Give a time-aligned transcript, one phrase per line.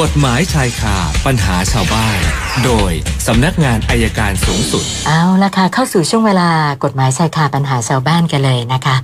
[0.00, 2.18] กฎหมายชายคาปัญหาชาวบ้าน
[2.64, 2.92] โดย
[3.26, 6.50] สำนักงานอายการสูงสุด เอาละค่ะ เข้าสู่ช่วงเวลา
[6.84, 8.96] กฎหมายชายคาปัญหาชาวบ้านกันเลยนะคะ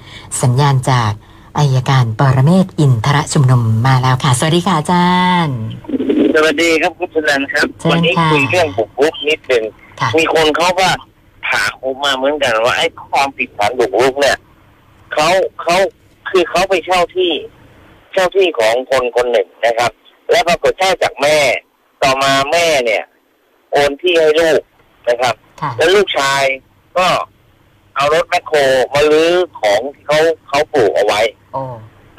[0.43, 1.11] สัญญาณจาก
[1.59, 5.13] อายการปรเมศวร์อินทรชุมนุมมาแล้วค่ะ สวัสดีค่ะอาจา
[5.47, 5.59] รย์
[6.35, 9.65] สวัสดีครับคุณชนันครับเชิญวันี้ค่ะคุยเรื่องบุกรุกนิดหนึ่ง
[10.01, 10.91] ค่ะมีคนเขาว่า
[11.51, 14.37] ถามผมมาเหมือนกันว่าไอ้ความผิดฐานบุกรุกเนี่ย
[15.13, 15.29] เขา
[15.63, 15.77] เขา
[16.31, 17.31] คือเขาไปเช่าที่
[18.13, 19.93] เช่าที่ของคนคนหนึ่งนะครับ
[20.33, 21.39] แล้วปรากฏเช่าจากแม่
[22.03, 23.05] ต่อมาแม่เนี่ย
[23.71, 24.61] โอนที่ให้ลูก
[25.09, 26.45] นะครับค่ะแล้วลูกชาย
[26.97, 27.07] ก็
[27.97, 28.59] เอารถแมคโคร
[28.95, 30.19] มาลื้อของที่เขา
[30.49, 31.21] เขาปลูกเอาไว้
[31.53, 31.63] โอ้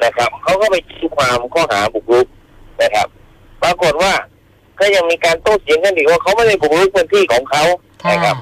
[0.04, 2.26] นะครับเขาก็ไปแจ้งความข้อหาบุกรุก
[2.82, 3.06] นะครับ
[3.62, 4.12] ปรากฏว่า
[4.80, 7.62] ก็ยังมีการโต้เถียงกันอีกว่าเขาไม่ได้บุกรุกพื้นที่ของเขา
[8.04, 8.36] ค่ะนะครับ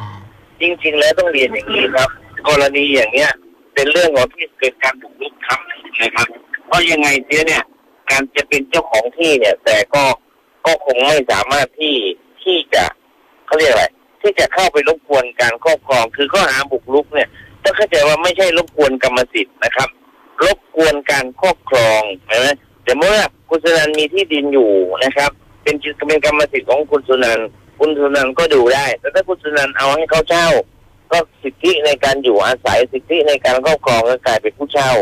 [0.61, 2.09] จริง ๆ แล้วต้องเรียนอย่างนี้ครับ
[2.49, 3.31] กรณีอย่างเนี้ย
[3.75, 5.61] เป็นเรื่องของที่เกิดการบุกรุกครับ
[6.03, 6.27] นะครับ
[6.67, 7.63] เพราะยังไงเสียเนี่ย
[8.13, 10.05] การจะเป็นเจ้าของที่เนี่ย แต่ก็
[10.67, 11.97] ก็คงไม่สามารถที่
[12.43, 12.85] ที่จะ
[13.47, 13.87] เขาเรียกอะไร
[14.21, 17.29] ที่จะเข้าไปรบกวนการครอบครอง คือข้อหาบุกรุกเนี่ย
[17.63, 19.89] ต้องเข้าใจว่าไม่ใช่รบกวนกรรมสิทธิ์นะครับ
[20.45, 22.49] รบกวนการครอบครองเห็นไหม
[22.85, 23.17] แต่เมื่อ
[23.49, 24.71] คุณสุนันท์มีที่ดินอยู่
[25.05, 25.31] นะครับ
[25.63, 25.77] เป็น
[26.09, 30.49] เป็นกรรมสิทธิ์ของคุณสุนันท์คุณสุนันท์ก็ดูได้ แต่ถ้าคุณสุนันท์เอาให้เขาเช่า
[31.11, 34.93] ก็สิทธิในการอยู่อาศัยสิทธิในการครอบครองก็กลายเป็นผู้เช่า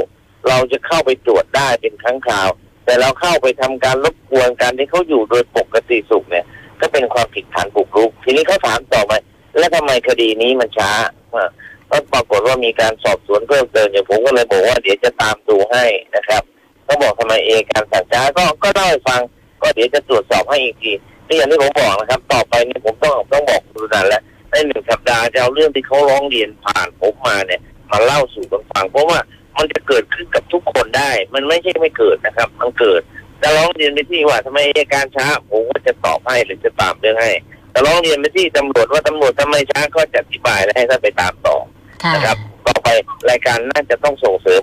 [0.49, 2.51] เราจะเข้าไปตรวจได้เป็นครั้งคราว
[2.91, 6.45] แต่เราเข้าไปทำการรบกวนการที่เขาอยู่โดยปกติสุขเนี่ย
[6.81, 9.13] ก็เป็นความผิดฐานบุกรุก ทีนี้เขาถามต่อไป
[9.59, 10.91] แล้วทำไมคดีนี้มันช้า
[11.35, 11.51] อ่า
[11.91, 15.85] ก็ปรากฏว่ามีการสอบสวนเพิ่มเติมอย่างผมก็เลยบอกว่าเดี๋ยวจะตามดูให้
[16.17, 16.43] นะครับ
[16.85, 19.21] เขาบอกทำไมเองการสั่งช้าก็ก็เล่าให้ฟัง
[19.63, 20.93] ก็เดี๋ยวจะตรวจสอบให้อีกที
[21.29, 27.61] นี่อย่างที่ผมบอกนะครับ ต่อไปนี่ผมต้องต้องบอกคุณนันแล้วในหนึ่งสัปดาห์จะเอาเรื่องที่เขาร้องเรียนผ่านผมมาเนี่ย
[27.91, 29.19] มาเล่าสู่กันฟังเพราะว่า
[29.59, 33.01] มันจะเกิดขึ้นกับทุกคนได้ มันไม่ใช่ไม่เกิดนะครับ มันเกิด
[33.43, 37.33] จะร้องเรียนไปที่ว่าทำไมอัยการช้าผมก็จะตอบให้หรือจะตามเรื่องให้
[37.71, 41.57] แต่ร้องเรียนไปที่ตำรวจว่าตำรวจทำไมช้าก็จะอธิบายและให้ท่านไปตามต่อ
[42.05, 42.89] ค่ะนะครับ ต่อไป
[43.31, 44.63] รายการน่าจะต้องส่งเสริม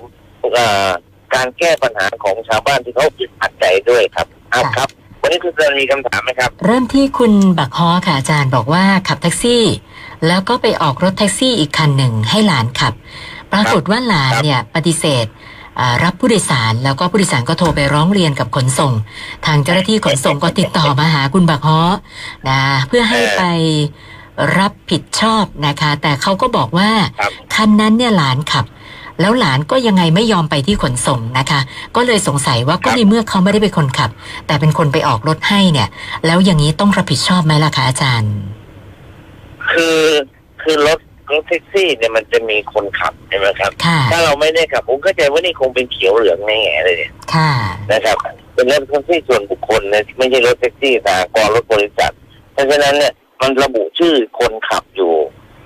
[0.53, 0.89] เอ่อ
[1.35, 4.89] การแก้ปัญหาของชาวบ้านที่เขาอึดอัดใจด้วยครับอ้าวครับ
[5.21, 9.63] วันนี้คุณจะมีคำถามไหมครับ เริ่มที่คุณบักฮอค่ะอาจารย์บอกว่าขับแท็กซี่
[10.27, 12.93] แล้วก็ไปออกรถแท็กซี่อีกคันหนึ่งให้หลานขับ
[13.53, 15.25] ปรากฏว่าหลานครับเนี่ยปฏิเสธ
[15.79, 18.93] อ่ารับผู้โดยสารแล้วก็ผู้โดยสารก็โทรไปร้องเรียนกับขนส่ง
[19.45, 21.81] ทางเจ้าหน้าที่ขนส่งก็ติดต่อมาหาคุณบักฮอ
[22.49, 23.43] นะเพื่อให้ไป
[24.59, 28.65] รับผิดชอบนะคะ แต่เขาก็บอกว่าครับคันนั้นเนี่ยหลานขับ
[29.21, 31.59] แล้วหลานก็ยังไงไม่ยอมไปที่ขนส่งนะคะ
[31.95, 34.09] ก็เลยสงสัยว่าก็ในเมื่อเขาไม่ได้เป็นคนขับ
[34.47, 35.87] แต่เป็นคนไปออกรถให้เนี่ย
[36.25, 38.33] แล้วอย่างนี้ต้องรับผิดชอบไหมล่ะคะอาจารย์
[39.69, 39.99] คือ
[40.61, 40.99] คือรถ
[41.31, 47.51] รถแท็กซี่เนี่ยมันจะมีคนขับใช่ไหมครับค่ะถ้าเราไม่ได้ขับผมเข้าใจว่านี่คงเป็นเขียวเหลืองแง่ๆเลยเนี่ยค่ะ
[47.91, 48.17] นะครับ
[48.53, 52.13] เป็นรถแท็กซี่ส่วนบุคคลนะไม่ใช่รถแท็กซี่สากรณ์รถบริษัท
[52.53, 55.13] เพราะฉะนั้นเนี่ยมันระบุชื่อคนขับอยู่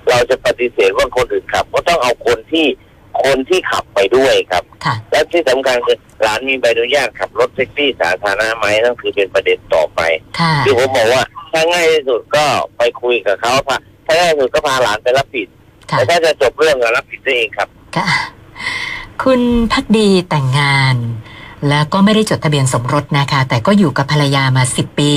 [0.10, 2.68] เราจะปฏิเสธว่าคนอื่นขับ ก็ต้องเอาคนที่
[3.24, 10.02] คนที่ขับไปด้วยครับค่ะและที่สำคัญคือหลานมีใบอนุญาตขับรถแท็กซี่สาธารณะไหมนั่นคือเป็นประเด็นต่อไป
[10.40, 12.46] ค่ะที่ผมบอกว่าถ้าง่ายที่สุดก็
[12.78, 15.48] ไปคุยกับเขาพา ถ้าง่ายที่สุดก็พาหลานไปรับผิด
[15.92, 18.08] ค่ะแต่ถ้าจะจบเรื่องก็รับผิดตัวเองครับ ค่ะ
[19.24, 19.42] คุณ
[19.74, 20.96] พักดีแต่งงาน
[21.70, 25.12] แล้วก็ไม่ได้จดทะเบียนสมรสนะคะ แต่ก็อยู่กับภรรยามาสิบปี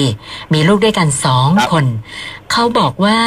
[0.53, 1.87] มีลูกด้วยกันสองครับคน
[2.51, 3.19] เขาบอกว่า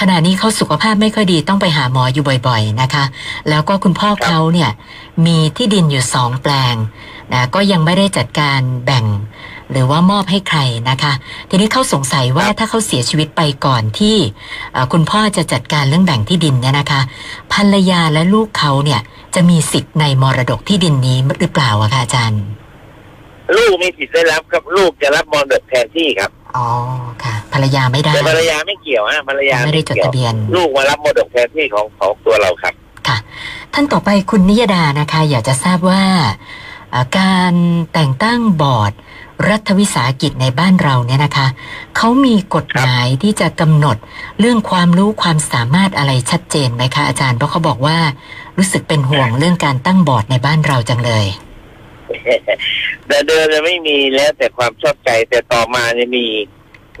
[0.00, 3.04] ขณะนี้เขาสุขภาพไม่ค่อยดีต้องไปหาหมออยู่บ่อยๆนะคะ
[3.48, 4.70] แล้วก็คุณพ่อเขาเนี่ย
[5.26, 6.74] มีที่ดินอยู่สองแปลง
[7.32, 9.04] นะก็ยังไม่ได้จัดการแบ่ง
[9.72, 11.12] หรือว่ามอบให้ใครนะคะ
[11.48, 14.16] ทีนี้เขาสงสัยว่าถ้าเขาเสียชีวิตไปก่อนที่
[14.72, 17.00] เอ่อคุณพ่อจะจัดการเรื่องแบ่งที่ดินเนี่ยนะคะ
[17.52, 19.00] ภรรยาและลูกเขาเนี่ย
[19.34, 22.42] จะมีสิทธิ์ในมรดกที่ดินนี้หรือเปล่าอะคะอาจารย์
[23.56, 26.66] ลูกมีสิทธิ์ได้รับครับลูกจะรับมรดกแทนที่ครับอ๋อ
[27.22, 32.74] ค่ะ ภรรยาไม่ได้แต่ภรรยาไม่เกี่ยวฮะภรรยาไม่ได้จดกี่ยวทะเบียน ลูกมารับมรดกแทนที่ของของตัวเราครับ
[33.08, 33.16] ค่ะ
[33.74, 36.02] ท่านต่อไปคุณนิยดานะคะ อยากจะทราบว่า
[36.90, 37.54] เอ่อการ
[37.92, 38.92] แต่งตั้งบอร์ด
[39.46, 41.46] รัฐวิสาหกิจในบ้านเราเนี่ยนะคะ
[41.96, 43.96] เขามีกฎหมายที่จะกำหนด
[44.40, 47.98] เรื่องความรู้ความสามารถอะไรชัดเจนไหมคะอาจารย์เพราะเขาบอกว่า
[48.58, 51.26] รู้สึกเป็นห่วงเรื่องการตั้งบอร์ดในบ้านเราจังเลย
[53.06, 56.26] แต่เดิมจะไม่มีแล้วแต่ความชอบใจแต่ต่อมาเนี่ยมี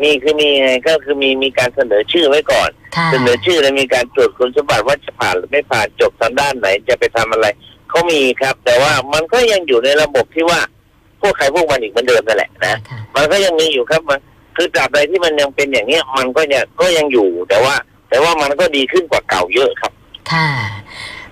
[0.02, 7.46] มีคือมีไงก็คือมีมีการเสนอชื่อไว้ก่อนค่ะเสนอชื่อแล้วมีการตรวจคุณสมบัติว่าจะผ่านหรือไม่ผ่านจบทางด้านไหนจะไปทำอะไร
[7.88, 10.60] เขามีครับ แต่ว่ามันก็ยังอยู่ในระบบที่ว่า
[11.20, 14.20] พวกใครพวกมันอีกเหมือนเดิมนั่นแหละนะค่ะมันก็ยังมีอยู่ครับมัน
[14.56, 17.74] คือตราบใดที่มันยังเป็นอย่างเนี้ยมันก็ยังก็ยังอยู่แต่ว่า
[18.10, 19.92] แต่ว่ามันก็ดีขึ้นกว่าเก่าเยอะครับ
[20.32, 20.48] ค่ะ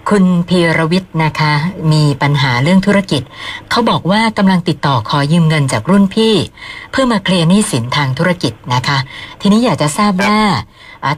[0.09, 1.53] คุณพีรวิทย์นะคะ
[1.93, 3.23] มีปัญหาเรื่องธุรกิจ
[3.71, 6.35] เขาบอกว่ากำลังติดต่อขอยืมเงินจากรุ่นพี่
[6.91, 8.99] เพื่อมาเคลียร์หนี้สินทางธุรกิจนะคะ
[9.41, 10.53] ทีนี้อยากจะทราบว่าอ่า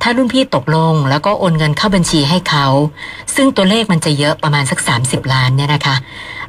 [0.03, 2.67] ถ้ารุ่นพี่ตกลง แล้วก็โอนเงินเข้าบัญชีให้เขา
[3.37, 5.97] ซึ่งตัวเลขมันจะเยอะประมาณสัก 30 ล้านเนี่ยนะคะ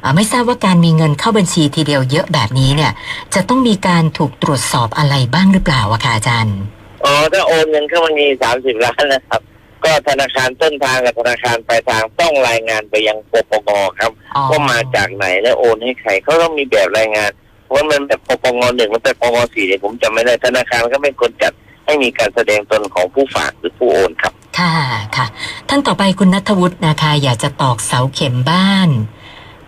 [0.02, 2.92] อ่าไม่ทราบว่าการมีเงินเข้าบัญชีทีเดียวเยอะแบบนี้เนี่ย
[3.34, 6.56] จะต้องมีการถูกตรวจสอบอะไรบ้างหรือเปล่าอะคะอาจารย์
[7.04, 9.40] อ๋อถ้าโอนเงินเข้าบัญชีสามสิบล้านนะครับ
[9.84, 13.70] ก็ธนาคารต้นทางกับธนาคารปลายทางต้องรายงานไปยังปปง
[14.00, 17.30] ครับอ๋อว่ามาจากไหนและโอนให้ใครเขาต้องมีแบบรายงาน
[17.64, 21.52] เพราะว่ามันแบบปปงหนึ่งแล้วแต่ปปงสี่เนี่ยผมจำไม่ได้ธนาคารก็เป็นคนจัด
[21.90, 24.74] ให้มีการแสดงตนของผู้ฝากหรือผู้โอนครับ ค่ะ
[25.16, 25.26] ค่ะ
[25.68, 28.88] ท่านต่อไปคุณนัทวุฒินะคะ อยากจะตอกเสาเข็มบ้าน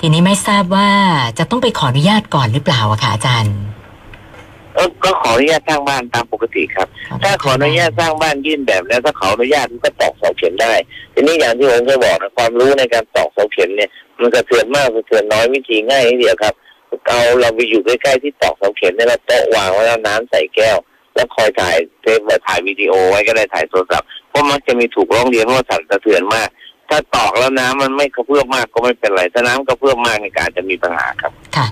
[0.01, 0.91] ทีนี้ไม่ทราบว่า
[1.39, 3.57] จะต้องไปขออนุญาตก่อนหรือเปล่าอะคะอาจารย์
[4.75, 6.89] เออก็ขออนุญาตสร้างบ้านตามปกติครับ
[7.23, 10.75] ถ้าขออนุญาตสร้างบ้านยื่นแบบแล้วถ้าขออนุญาตมันก็ตอกเสาเข็มได้
[11.15, 13.91] ทีนี้อย่างที่ผมเคยบอกนะความรู้ในการตอกเสาเข็มเนี่ย
[14.21, 16.55] มันสะเทือนมากสะเทือนน้อยวิธีง่ายนิดเดียวครับ
[17.07, 20.79] เอาเราไปอยู่ใกล้ๆที่ตอกเสาเข็มเนี่ยเราโต๊ะวางไว้แล้วน้ำใส่แก้ว
[21.15, 26.49] แล้วคอยถ่ายเทปแบบถ่ายวิดีโอไว้ก็ได้ถ่ายโทรศัพท์เพราะมักจะมีถูกร้องเรียนว่าสั่นสะเทือนมาก
[26.89, 31.67] ถ้าตอกแล้วน้ำมันไม่กระเพื่อมมากก็ไม่เป็นไรถ้าน้ำกระเพื่อมมากในการจะมีปัญหาครับค่ะ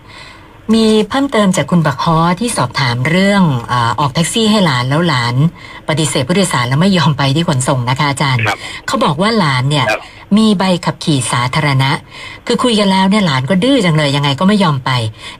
[0.74, 5.34] มีเพิ่มเติมจากคุณบักฮอที่สอบถามเรื่องอาออกแท็กซี่ให้หลานแล้วหลาน
[5.88, 10.00] ปฏิเสธผู้โดยสารแล้วไม่ยอมไปที่ขนส่งนะคะอาจารย์ครับเขาบอกว่าหลานเนี่ยครับ
[10.36, 11.90] มีใบขับขี่สาธารณะ
[12.46, 14.90] คือคุยกันแล้วเนี่ยหลานก็ดื้อจังเลยยังไงก็ไม่ยอมไป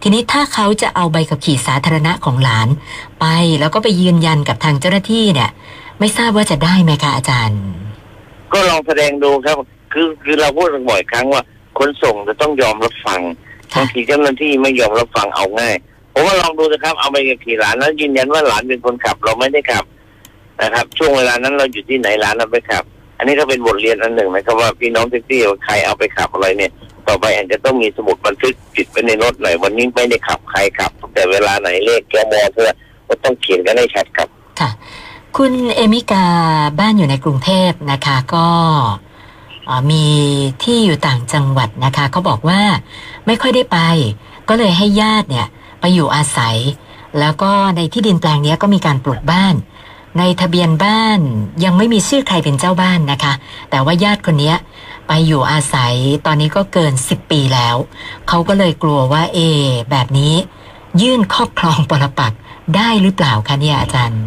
[0.02, 2.68] ทีนี้ถ้าเขาจะเอาใบขับขี่สาธารณะของหลาน
[3.20, 3.26] ไป
[3.60, 5.50] แล้วก็ไปยืนยันกับทางเจ้าหน้าที่เนี่ย
[5.98, 7.60] ไม่ทราบว่าจะได้ไหมคะอาจารย์
[8.52, 9.56] ก็ลองแสดงดูครับ
[9.92, 11.42] คือคือเราพูดกันบ่อยครั้งว่า
[11.78, 15.74] ขนส่งจะต้องยอมรับฟังค่ะ บางทีเจ้าหน้าที่ไม่ยอมรับฟังเอาง่าย
[16.12, 19.84] ผมว่าลองดูนะครับ เอาไปกับขี่หลานแล้วยืนยันว่าหลานเป็นคนขับ เราไม่ได้ขับ
[20.62, 22.84] นะครับ ช่วงเวลานั้นเราอยู่ที่ไหนหลานเราไปขับ
[23.18, 26.72] อันนี้ก็เป็นบทเรียนอันหนึ่งนะครับว่าพี่น้องแท็กซี่ใครเอาไปขับอะไรเนี่ย
[27.06, 32.70] ต่อไปอาจจะต้องมีสมุดบันทึกติดไว้ในรถหน่อยวันนี้ไม่ได้ขับใครขับ แต่เวลาไหนเลขแกมอเพื่อ
[33.08, 34.28] ก็ต้องเขียนกันให้ชัดครับ
[34.60, 34.70] ค่ะ
[35.36, 36.24] คุณเอมิกา
[36.80, 39.09] บ้านอยู่ในกรุงเทพนะคะ ก็เอ่อ
[39.90, 40.04] มี
[40.62, 42.60] ที่อยู่ต่างจังหวัดนะคะเขาบอกว่า
[43.26, 43.78] ไม่ค่อยได้ไป
[44.48, 45.46] ก็เลยให้ญาติเนี่ย
[45.80, 46.56] ไปอยู่อาศัย
[47.20, 49.54] แล้วก็ในที่ดินแปลงนี้ก็มีการปลูกบ้าน
[50.18, 51.20] ในทะเบียนบ้าน
[51.64, 53.32] ยังไม่มีชื่อใครเป็นเจ้าบ้านนะคะ
[53.70, 54.54] แต่ว่าญาติคนนี้
[55.08, 55.94] ไปอยู่อาศัย
[56.26, 57.76] ตอนนี้ก็เกิน 10 ปีแล้ว
[58.28, 59.38] เขาก็เลยกลัวว่าเอ
[59.90, 60.34] แบบนี้
[61.02, 62.32] ยื่นครอบครองปรปัก
[62.76, 64.22] ได้หรือเปล่าคะเนี่ยอาจารย์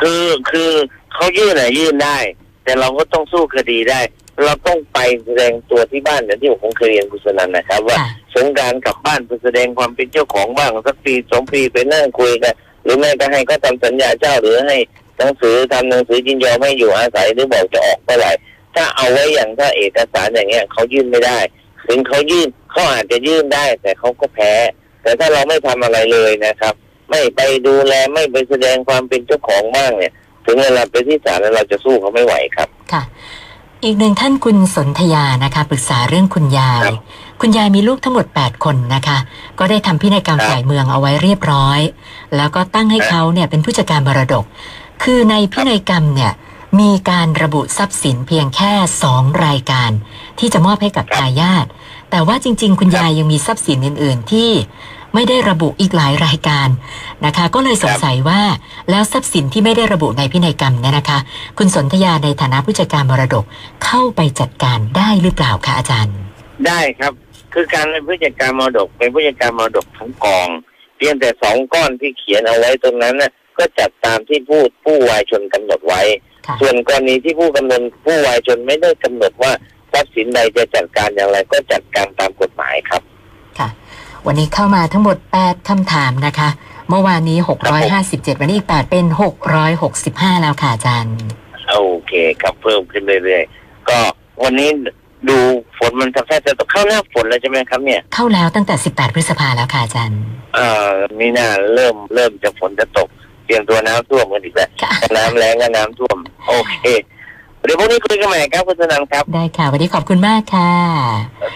[0.00, 0.70] คือคือ
[1.12, 2.18] เขายื่นอะยื่นได้
[2.64, 4.00] แต่เราก็ต้องสู้คดีได้
[4.44, 14.76] เราต้องไปแสดงตัวที่บ้านอย่างที่ผมเคยเรียนคุณสนันนะครับ ว่าค่ะสงกรารกลับบ้านไปแสดงความเป็นเจ้าของบ้างสักปีสองปีไปนั่งคุยกันหรือแม้ก็ให้เขาทำสัญญาเช่าหรือให้
[15.18, 18.32] หนังสือทำหนังสือยินยอมให้อยู่อาศัยหรือบอกจะออกเมื่อไหร่
[18.74, 21.38] ถ้าเอาไว้อย่างถ้าเอกสารอย่างเงี้ยเขายื่นไม่ได้
[21.88, 24.52] ถึงเขายื่นเขาอาจจะยื่นได้ แต่เขาก็แพ้
[25.02, 26.74] แต่ถ้าเราไม่ทำอะไรเลยนะครับ
[27.10, 30.12] ไม่ไปดูแลไม่ไปแสดงความเป็นเจ้าของบ้างเนี่ย
[30.46, 33.02] ถึงเวลาไปที่ศาลแล้วเราจะสู้เขาไม่ไหวครับค่ะ
[33.86, 36.96] อีกหนึ่งท่านคุณสนธยานะคะ ปรึกษาเรื่องคุณยายครับ
[37.40, 39.18] คุณยายมีลูกทั้งหมด 8 คนนะคะ
[39.58, 41.80] ก็ได้ทำพินัยกรรมครับฝ่ายเมืองเอาไว้เรียบร้อย
[42.36, 44.44] แล้วก็ตั้งให้ครับเขาเนี่ยเป็นผู้จัดการมรดก
[45.02, 46.32] คือในพินัยกรรมเนี่ย
[46.80, 48.72] มีการระบุทรัพย์สินเพียงแค่
[49.02, 49.90] สองรายการ
[50.38, 51.66] ที่จะมอบให้กับทายาท
[52.10, 54.50] แต่ว่าจริง ๆ คุณยายยังมีทรัพย์สินอื่น ๆ ที่
[55.16, 56.68] ไม่ได้ระบุอีกหลายรายการ
[57.26, 58.40] นะคะ ก็เลยสงสัยว่า
[58.90, 61.18] แล้วทรัพย์สินที่ไม่ได้ระบุในพินัยกรรมเนี่ยนะคะ
[61.58, 63.44] คุณสนธยาในฐานะผู้จัดการมรดก
[63.84, 66.16] เข้าไปจัดการได้หรือเปล่าคะอาจารย์
[66.66, 67.12] ได้ครับ
[67.54, 70.48] คือการเป็นผู้จัดการมรดกเป็นผู้จัดการมรดกทั้งกอง
[70.96, 76.02] เพียงแต่สองก้อนที่เขียนเอาไว้ตรงนั้นน่ะก็จัดตามที่ผู้ผู้วายชนกำหนดไว้
[76.46, 79.52] ค่ะส่วนกรณีที่ผู้กำหนดผู้วายชนไม่ได้กำหนดว่า
[79.92, 83.15] ทรัพย์สินใดจะจัดการอย่างไรก็จัดการตามกฎหมายครับค่ะ
[84.26, 86.48] วันนี้เข้ามาทั้งหมด 8 คำถามนะคะ
[86.88, 87.38] เมื่อวานนี้
[87.88, 89.06] 657 วันนี้อีก 8 เป็น
[89.74, 91.16] 665 แล้วค่ะอาจารย์
[91.70, 93.98] โอเคครับเพิ่มขึ้นเรื่อยๆ ก็
[94.42, 94.68] วันนี้
[95.28, 95.38] ดู
[95.78, 100.20] ฝนมันจะแค่จะเข้าหน้าฝนแล้วใช่ไหมครับเนี่ย เข้าแล้วตั้งแต่ 18 พฤษภาแล้วค่ะอาจารย์
[100.54, 103.08] เอ่อมีหน้าเริ่มเริ่มจะฝนจะตก
[103.44, 106.16] เตรียมตัวน้ำท่วมกันอีกแล้วค่ะน้ำแรงก็น้ำท่วม
[106.48, 106.76] โอเค
[107.66, 110.72] เดี๋ยวพรุ่งนี้คุยกันใหม่ครับคุณสนันครับ ได้ค่ะ วันนี้ขอบคุณมากค่ะ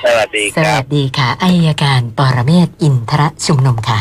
[0.04, 3.98] สวัสดีสครัวับสดีค่ะอายการปรเมศวร์อินทรชุมนุมค่ะ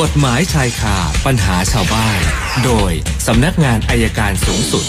[0.00, 0.96] กฎหมายชายคา
[1.26, 2.18] ปัญหาชาวบ้าน
[2.64, 2.92] โดย
[3.26, 4.84] สำนักงานอายการสูงสุด